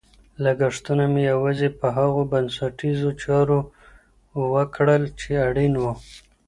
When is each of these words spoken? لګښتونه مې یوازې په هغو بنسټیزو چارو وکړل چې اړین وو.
لګښتونه 0.43 1.03
مې 1.13 1.21
یوازې 1.31 1.67
په 1.79 1.87
هغو 1.97 2.21
بنسټیزو 2.31 3.09
چارو 3.23 3.59
وکړل 4.53 5.03
چې 5.19 5.29
اړین 5.47 5.73
وو. 5.81 5.93